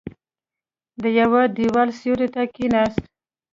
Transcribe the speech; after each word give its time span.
د 1.01 1.03
يوه 1.19 1.41
دېوال 1.55 1.89
سيوري 1.99 2.27
ته 2.33 2.41
کېناست. 2.53 3.03